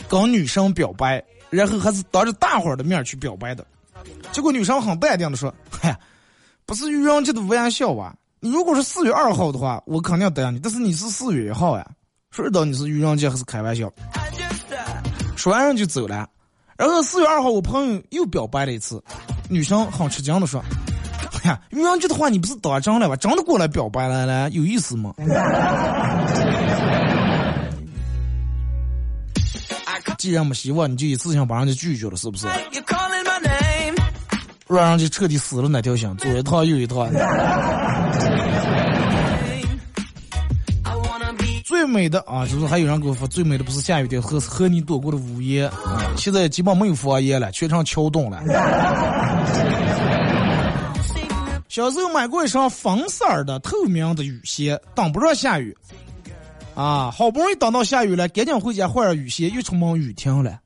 [0.09, 3.65] 跟女生表白，然后还是当着大伙儿的面去表白的。
[4.33, 5.97] 结果女生很淡定的说：“嗨，
[6.65, 8.15] 不是愚人节的玩笑吧？
[8.39, 10.59] 你如果是四月二号的话，我肯定答应你。
[10.59, 11.85] 但是你是四月一号呀，
[12.31, 13.91] 谁知道你是愚人节还是开玩笑？”
[15.35, 16.27] 说完人就走了，
[16.77, 19.03] 然后四月二号我朋友又表白了一次，
[19.49, 20.63] 女生很吃惊的说
[21.43, 23.15] ：“哎呀，愚人节的话你不是打仗了吧？
[23.15, 25.13] 真的过来表白了了，有意思吗？”
[30.17, 32.45] 既然没希望，你就一次性把人家拒绝了，是不是？
[34.75, 37.09] 让人家彻底死了那条心，左一趟右一趟。
[41.63, 46.11] 最美的啊，就是还有人给我发最美的不是下雨天和和你躲过的午夜啊！
[46.17, 48.41] 现在基本没有方言了，全成桥洞了。
[51.69, 55.75] 小时候买过一双粉色的透明的雨鞋，挡不住下雨
[56.75, 57.09] 啊！
[57.09, 60.59] 好不容易等到下雨了，赶紧回家换上雨鞋，又出门雨停了。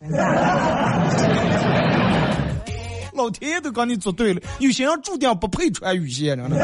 [3.16, 6.58] 老天爷都跟你作对了，有些人注定不配穿雨鞋，真的。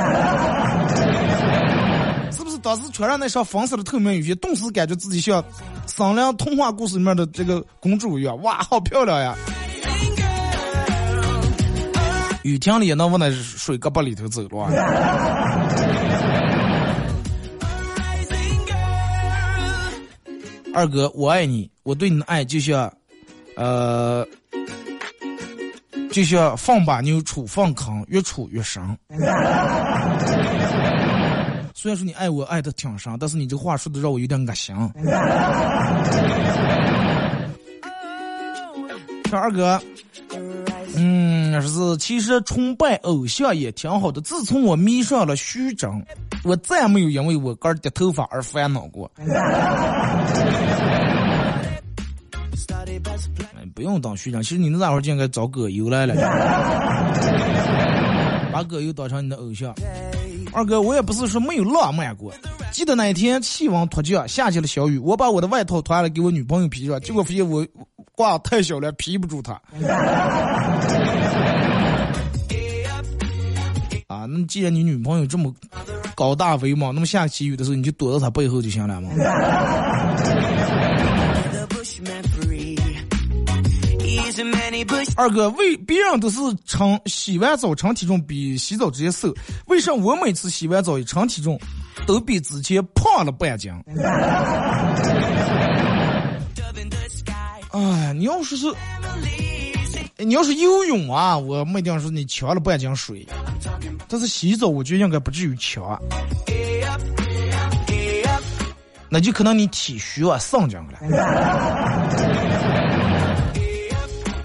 [2.32, 5.44] 是不是当时穿上那双粉色的透明雨鞋，顿时感觉自己像
[5.88, 8.42] 商量童话故事里面的这个公主一样？
[8.42, 9.36] 哇，好漂亮呀！
[12.44, 14.66] 雨停了也能往那水胳膊里头走了。
[20.74, 22.92] 二哥，我爱你，我对你的爱就像，
[23.58, 24.26] 呃，
[26.12, 28.82] 就像放把牛处放坑，越处越深。
[31.74, 34.76] 虽然说你爱我爱的挺深，但是你这话说的让我有点恶心。
[39.30, 39.82] 小二哥，
[40.96, 44.20] 嗯，是其实崇拜偶像也挺好的。
[44.22, 46.06] 自从我迷上了徐峥，
[46.44, 49.10] 我再没有因为我哥的头发而烦恼过。
[53.82, 56.14] 哎，不用当学长，其实你那会儿就应该找葛优来了，
[58.54, 59.74] 把葛优当成你的偶像。
[60.54, 62.32] 二哥，我也不是说没有浪漫过。
[62.72, 67.66] 记得那一天气温突降，下起了小雨，我把我的外套脱了给我女朋友披上，结果发现我
[68.14, 69.54] 挂太小了，披不住她。
[74.08, 75.52] 啊，那既然你女朋友这么
[76.14, 79.10] 高大威猛，那么下起雨的时候你就躲到她背后就行了嘛。
[85.16, 89.34] 二哥，为别人都是称洗完澡称体重比洗澡直接瘦，
[89.68, 91.60] 为啥我每次洗完澡一称体重，
[92.06, 93.72] 都比之前胖了半斤？
[97.72, 98.68] 哎，你要说是，
[100.18, 103.28] 你要是游泳啊，我没定说你呛了半斤水，
[104.08, 106.00] 但是洗澡我觉得应该不至于呛，
[109.10, 111.00] 那就可能你体虚啊，上劲了。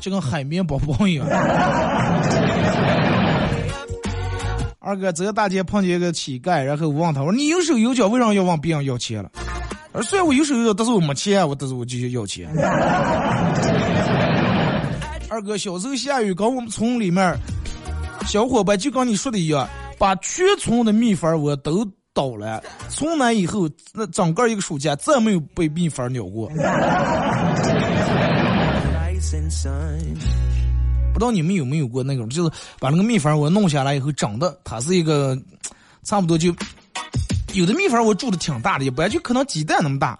[0.07, 1.27] 就跟海绵宝宝一样。
[4.79, 9.29] 二哥，这个大街碰见一个乞丐，然后我问他，我说你有手有脚，为啥要问别人要钱了？
[9.91, 12.49] 而虽然我有手有脚，但是我没钱，我但是我就要钱。
[15.29, 17.37] 二哥，小时候下雨，跟我们村里面
[18.29, 21.85] 小伙伴就跟你说的一样，把全村的蜜蜂我都
[22.15, 22.63] 倒了。
[22.89, 26.49] 从那以后，那整个一个暑假再没有被蜜蜂咬过。
[31.13, 35.37] 不知道你们有没有过那种，就是把那个蜜蜂窝弄下来以后，长得它是一个
[36.05, 36.55] 差不多就
[37.55, 40.19] 有的蜜蜂窝住的挺大的，也不然就可能鸡蛋那么大。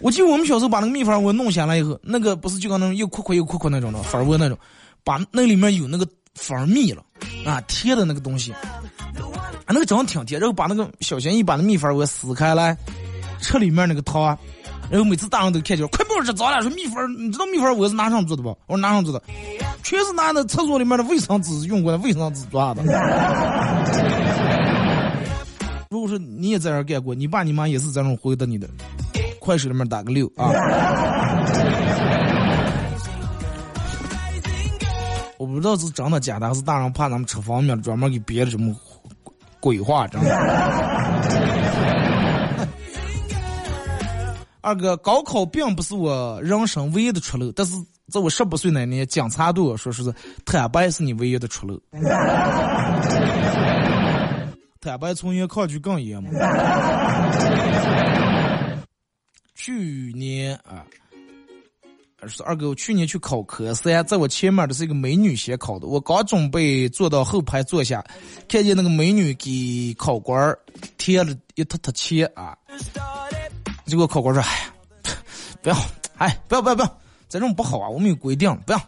[0.00, 4.58] 我记得我们小时候把那个蜜蜂窝弄下来以后，那个不是就跟那种又阔阔又阔阔那种的粉窝那种，
[5.04, 7.04] 把那里面有那个粉蜜了
[7.46, 8.80] 啊，贴的那个东西，啊，
[9.68, 12.76] 那个长得挺甜，然后把那个小心翼翼把那蜜蜂窝撕开来，
[13.40, 14.38] 吃里面那个汤。
[14.90, 16.62] 然后每次大人都看见，快把这脏了！
[16.62, 18.54] 说蜜蜂，你知道蜜蜂我是拿上做的吧？
[18.66, 19.22] 我说拿上做的，
[19.82, 22.82] 全是拿那厕所里面的卫生纸用过的卫生纸做的。
[25.90, 28.68] 如果说你也在这干过，你爸你妈也是这种回答你的，
[29.40, 30.50] 快手里面打个六啊！
[35.38, 38.74] 我不知道是真的假的，还是大人怕咱们吃方便专门给编的什么
[39.60, 41.63] 鬼话，真的。
[44.64, 47.74] 二哥，高考并不是我人生唯一的出路，但是
[48.10, 50.02] 在我十八岁那年，警察对我说：“是
[50.46, 51.78] 坦白是你唯一的出路。”
[54.80, 56.30] 坦白从严，抗拒更严嘛。
[59.54, 60.86] 去年啊，
[62.26, 68.02] 是二哥，我去年去考科三，在我前面的是一个美女先考的，我刚准备坐到后排坐下，
[68.48, 70.56] 看见那个美女给考官
[70.96, 72.56] 贴了一沓沓钱啊。
[73.86, 74.48] 结果考官说：“哎，
[75.62, 75.76] 不要，
[76.16, 78.80] 哎，不要，不要，不要，这种不好啊，我们有规定，不要。”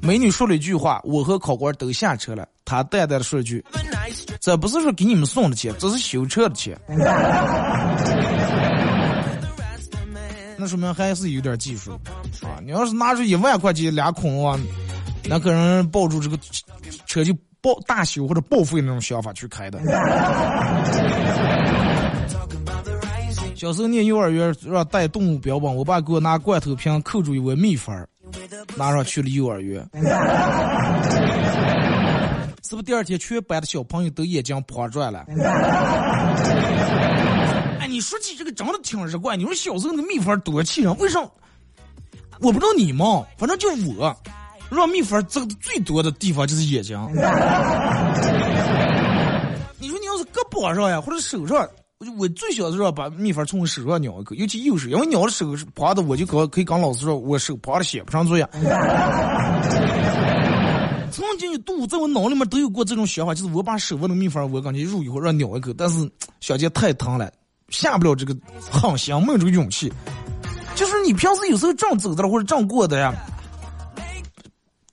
[0.00, 2.46] 美女说了一句话，我和考官都下车了。
[2.64, 3.64] 她淡淡的说一句
[4.40, 6.78] ：“这不是说给你们送的钱，这是修车的钱。”
[10.60, 11.92] 那说明还是有点技术
[12.42, 12.58] 啊！
[12.64, 14.58] 你要是拿出一万块钱俩孔啊，
[15.24, 16.36] 那可能抱住这个
[17.06, 19.78] 车就报大修或者报废那种想法去开的。
[23.58, 27.92] 小时候念幼儿园让带动物标本，我爸给我拿罐头瓶扣住一窝蜜蜂，
[28.76, 29.84] 拿上去了幼儿园。
[32.62, 35.24] 是不是第二天全班的小朋友都眼睛破转了？
[37.80, 39.36] 哎，你说起这个真的挺日怪。
[39.36, 41.18] 你说小时候那蜜蜂多气人，为啥？
[42.38, 43.04] 我不知道你们，
[43.36, 44.16] 反正就我，
[44.70, 46.96] 让蜜蜂这个最多的地方就是眼睛。
[49.80, 51.68] 你说你要是胳膊上呀，或者手上。
[52.00, 58.48] 我就我最小的时候把蜜蜂从我手上咬一口，尤其右手，因为咬的手是趴的，我就可可以跟老师说，我手趴的写不上作业。
[61.10, 67.28] 曾经一度在我脑里面都有过这种想法，就是我把手握的蜜蜂，我感觉入以后让咬一口，但是小姐太疼了，
[67.70, 68.32] 下不了这个
[68.70, 69.92] 狠心，没有这个勇气。
[70.76, 73.12] 就是你平时有时候正走的了或者正过的呀，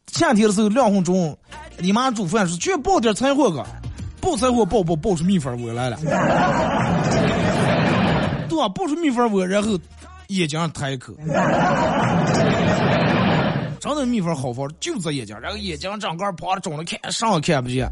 [0.08, 1.38] 夏天的时候凉风中，
[1.78, 3.64] 你妈煮饭时去抱点柴火个。
[4.26, 5.98] 抱柴火抱抱抱出蜜蜂窝来了，
[8.50, 8.68] 对吧？
[8.70, 9.78] 抱出蜜蜂窝，然后
[10.30, 11.14] 眼睛上抬一口，
[13.80, 17.88] 真的蜜蜂好放，就在眼睛，然后眼睛整个趴着肿了，看上也看不见。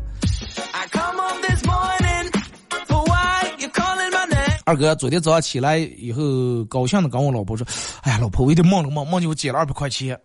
[4.66, 7.68] 二哥，昨天早上起来以后，高兴的跟我老婆说
[8.02, 10.20] ：“哎呀，老婆，我有点梦了梦，梦见我捡了二百块钱。”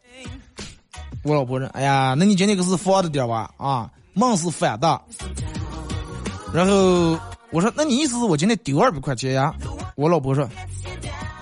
[1.23, 3.51] 我老婆说：“哎呀，那你今天可是放的点吧？
[3.59, 4.99] 啊，梦是反的。”
[6.53, 7.19] 然后
[7.51, 9.55] 我说：“那你意思是我今天丢二百块钱呀？”
[9.97, 10.49] 我老婆说：“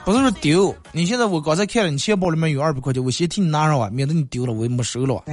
[0.04, 5.22] 不是说丢，你现在我刚才看了，你钱包里面有二百块钱，我先替你拿上吧，免得你丢了我也没收了。”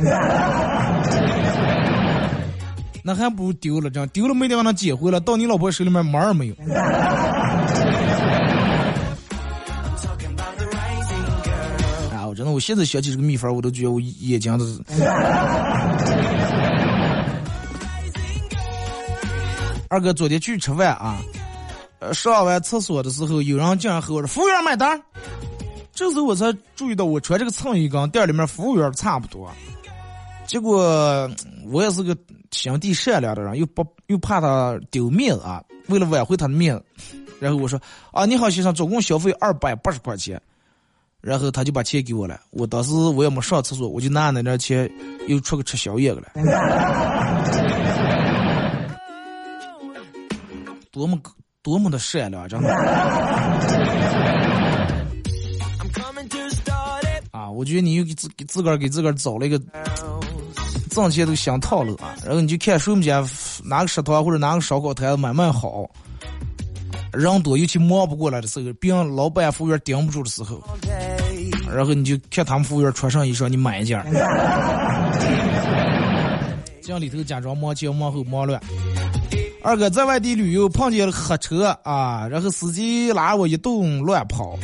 [3.06, 6.54] 那还不如丢了，这样丢了没地方能捡回来，到你老婆手里面门儿没有。
[12.14, 14.80] 啊，我真的，我现在想起这个秘方，我都觉得我眼睛都是。
[19.94, 21.22] 二哥昨天去吃饭啊，
[22.00, 25.00] 呃，上完厕所的时候，有人竟然和我说：“服务员买单。”
[25.94, 29.48] 这时候我才注意到，我穿这个衬衣跟店里面服务员差不多。
[30.48, 31.30] 结果
[31.70, 32.18] 我也是个
[32.50, 36.84] 心地善良的人，又不又怕他丢面子啊，为了挽回他的面子，
[37.40, 37.80] 然后我说
[38.12, 40.42] ：“啊，你好，先生，总共消费二百八十块钱。”
[41.22, 42.40] 然后他就把钱给我了。
[42.50, 44.92] 我当时我也没上厕所，我就拿那点钱
[45.28, 46.24] 又出去吃宵夜了。
[50.94, 51.20] 多么
[51.64, 52.70] 多么的善良，真的。
[57.32, 59.60] 啊，我觉得你又给自给自个儿给自个儿找了一个
[60.92, 62.14] 挣钱都想套路啊。
[62.24, 63.28] 然后你就看谁们家
[63.64, 65.90] 拿个食堂或者拿个烧烤摊慢慢好，
[67.12, 70.62] 人多尤其忙不过来的时候，别人老板服务员顶不住的时候，
[71.74, 74.00] 然后你就看他们服务员穿上衣裳，你买一件。
[76.84, 78.62] 这样里头假装忙前忙后忙乱。
[79.64, 84.60] 二哥在外地旅游碰见了黑车啊，然后司机拉我一顿乱跑，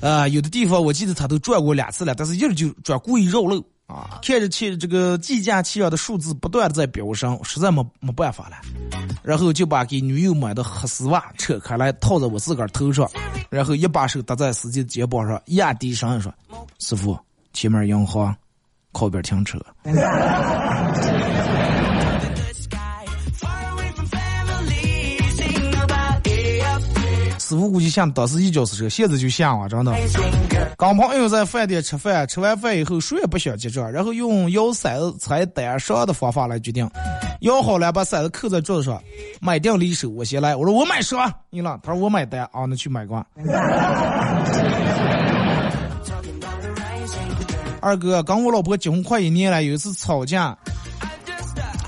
[0.00, 4.18] 啊，有的地方我记得他都转过两次了，但是一直就转故意绕路啊。
[4.20, 8.56] 看着汽这个计价器上的数字不断的在飙升，实在没没办法了，
[9.22, 13.08] 然后就把给女友买的黑丝袜扯开来套在我自个儿头上，
[13.50, 16.34] 然后一把手搭在司机的肩膀上，压低声音说
[16.80, 17.16] ：“师傅，
[17.52, 18.34] 前面银行，
[18.90, 19.60] 靠边停车。”
[27.52, 29.92] 师傅估计像当时一脚是车，现在就想啊，真的。
[30.78, 36.90] 跟朋友在饭店吃饭，吃完饭以后谁也不想结账，然后用摇骰子猜单上的方法来决定。
[37.40, 38.98] 摇好了，把骰子扣在桌子上，
[39.38, 40.56] 买定离手，我先来。
[40.56, 41.18] 我说我买蛇，
[41.50, 41.78] 你了。
[41.82, 43.22] 他说我买单啊，那去买瓜。
[47.82, 50.56] 二哥，跟我老婆结婚快一年了，有一次吵架，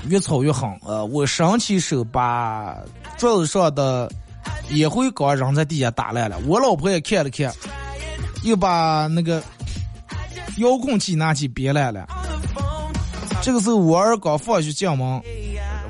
[0.09, 0.69] 越吵越狠。
[0.85, 2.77] 呃，我伸起手把
[3.17, 4.07] 桌子上的。
[4.71, 7.53] 烟灰缸扔在地下打烂了，我老婆也看了看，
[8.43, 9.41] 又把那个
[10.57, 12.07] 遥控器拿起别烂了。
[13.41, 15.21] 这个时候我儿刚放学进门，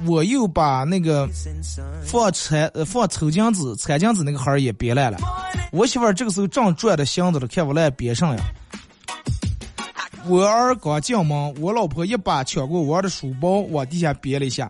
[0.06, 1.28] 我又把那个
[2.04, 5.18] 放餐呃放抽奖纸、餐巾纸那个盒也别烂了。
[5.72, 8.44] 我媳妇儿这个时候正转着箱子了，看我来别上呀。
[10.28, 14.70] 我儿刚进门，我老婆一把抢过我儿的书包往地下别了一下，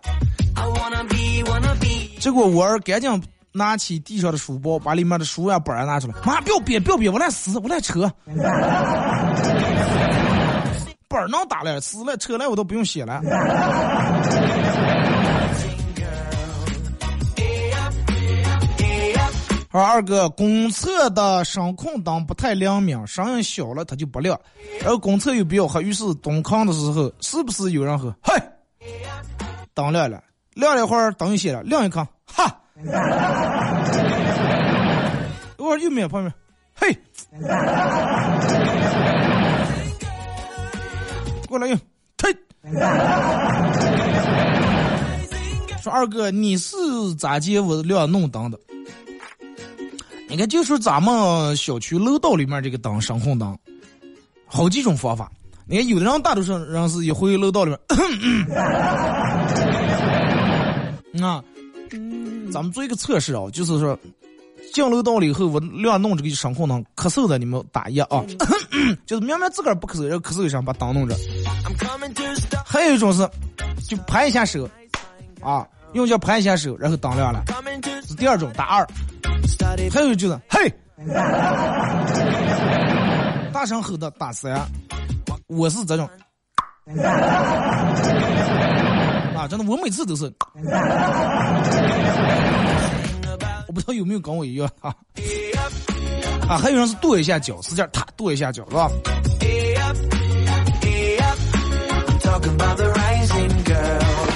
[2.20, 3.24] 结果我儿赶紧。
[3.58, 6.14] 拿起地上的书包，把里面的书呀本儿拿出来。
[6.26, 8.12] 妈，不要别，不要别，我来撕，我来扯。
[11.08, 13.22] 本儿能打了，撕了扯了，我都不用写了。
[19.72, 24.38] 说二哥，公厕的声控灯不太灵敏，声音小了它就不亮，
[24.82, 28.14] 然后公厕又比较黑，于是蹲坑的时候，是不是有人喝？
[28.22, 28.34] 嘿，
[29.74, 30.22] 灯亮了，
[30.54, 32.54] 亮了一会儿，灯又熄了，亮一坑，哈。
[35.58, 36.34] 我又面旁边，
[36.76, 36.94] 嘿，
[41.48, 41.80] 过来用，
[42.22, 42.36] 嘿。
[45.82, 46.76] 说二哥，你是
[47.18, 48.60] 咋接我亮弄灯的？
[50.28, 53.58] 你看，就是咱们小区楼道里面这个灯，声控灯，
[54.46, 55.32] 好几种方法。
[55.66, 57.80] 你看，有的人大多数人是一回楼道里面，
[61.24, 61.42] 啊。
[62.52, 63.98] 咱们做一个测试啊，就是说
[64.74, 68.24] 进楼道了以后，我亮弄这个声控灯，咳嗽的你们打一啊，
[69.06, 71.16] 就是明明自个儿不咳嗽，然后咳嗽一声把灯弄着。
[72.66, 73.30] 还有一种是，
[73.88, 74.70] 就拍一下手，
[75.42, 77.44] 啊，用脚拍一下手，然后灯亮了。
[78.08, 78.88] 是第二种打二。
[79.92, 80.74] 还有就是嘿，
[83.54, 84.60] 大声吼的打三。
[85.48, 86.10] 我是这种。
[89.46, 90.26] 啊，真的，我每次都是，
[93.68, 94.92] 我不知道有没有跟我一样啊。
[96.50, 98.90] 啊，还有人是跺一下脚，使劲踏跺一下脚，是吧？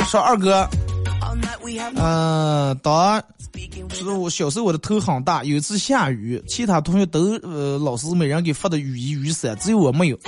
[0.06, 0.70] 说二哥，
[1.96, 3.24] 嗯，当
[3.92, 10.20] 是我小时候我的头很大，有一次下雨，其他同学都呃老师每人给发的雨衣雨伞，只有我没有。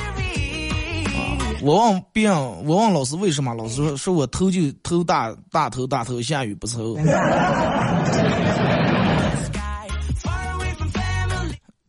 [1.62, 2.36] 我问别人，
[2.66, 6.98] 我问老师为什么，老师说说我头就头大大头大头，下雨不抽。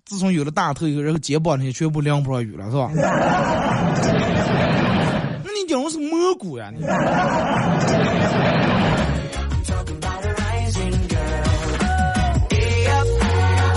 [0.05, 2.91] 自从有了大头以后，然后肩膀那些全部淋不上雨了，是吧？
[5.43, 6.70] 那你讲的是蘑菇呀？
[6.77, 6.85] 你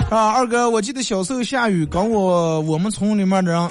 [0.09, 3.69] 啊，二哥，我记得小时候下雨，跟我我们村里面的人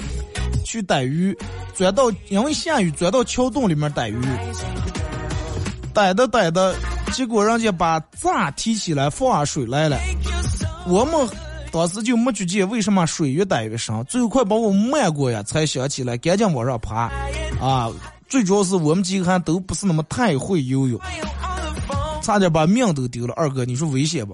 [0.65, 1.37] 去逮鱼，
[1.73, 4.21] 钻到因为下雨钻到桥洞里面逮鱼，
[5.93, 6.75] 逮的逮的，
[7.13, 9.97] 结果人家把闸提起来放下水来了，
[10.87, 11.29] 我们。
[11.71, 17.11] 当时就没去见为什么水越逮越深，最后快把我漫过呀，才想起来赶紧往上爬。
[17.59, 17.91] 啊，
[18.29, 20.97] 最主要是我们几个还都不是那么太会游泳，
[22.21, 23.33] 差点把命都丢了。
[23.35, 24.33] 二哥，你说危险不？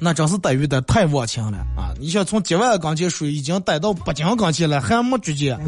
[0.00, 1.94] 那真是逮鱼的太忘情了啊！
[1.98, 5.58] 你想从几万缸前水已经逮到八斤缸前了，还没去见。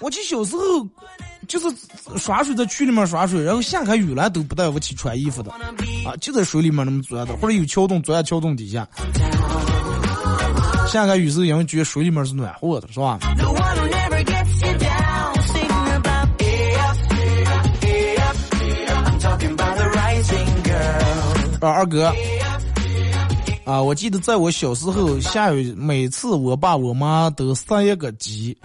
[0.00, 0.62] 我记小时候。
[1.48, 1.66] 就是
[2.16, 5.50] 耍水在渠里面耍水，然后下开雨了都不带我去穿衣服的，
[6.06, 8.86] 啊，就在水里面那么钻的，或者有桥洞钻在桥洞底下。
[10.86, 13.18] 下开雨是，因为觉得水里面是暖和的，是吧？
[21.60, 22.12] 啊，二哥，
[23.64, 28.56] 啊，我记得在我小时候下雨，每次我爸我妈都杀一个鸡。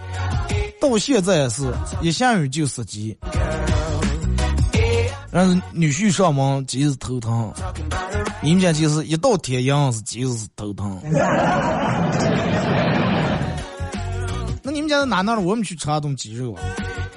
[0.80, 1.70] 到现在是
[2.00, 3.16] 一下雨就死鸡，
[5.30, 7.52] 但是女婿上门鸡是头疼。
[8.42, 10.98] 你们家就是一到天阳是鸡是头疼。
[14.62, 15.38] 那你们家在哪呢？
[15.40, 16.56] 我们去吃顿鸡肉。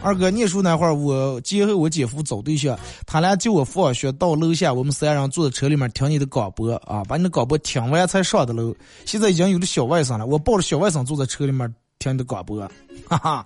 [0.02, 8.76] 二哥念书那会儿，我姐和我姐夫找对象，他俩叫我放学到楼下，我们三人坐在车里面听你的广播啊，把你的广播听完才上的楼。
[9.06, 11.74] 现在已经有了小外甥了，我抱着小外甥坐在车里面。
[12.00, 12.66] 听你的广播，
[13.10, 13.45] 哈哈，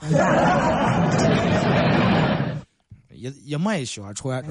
[3.09, 4.43] 一一脉相传，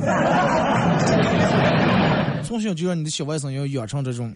[2.42, 4.34] 从小就让你的小外甥要养成这种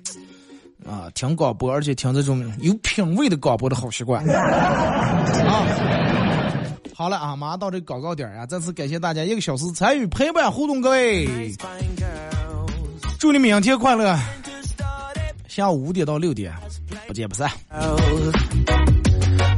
[0.88, 4.24] 啊听广播，而且听这种有品位的广播的好习惯。
[4.24, 5.66] 啊，
[6.94, 11.28] 好了啊，马上到这广告点啊，再次感谢大家一个小时参与陪伴互动，各位，
[13.18, 14.18] 祝你明天快乐，
[15.48, 16.54] 下午五点到六点，
[17.06, 17.50] 不见不散。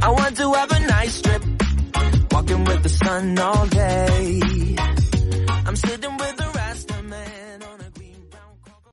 [0.01, 1.41] I want to have a nice trip,
[2.31, 4.78] walking with the sun all day.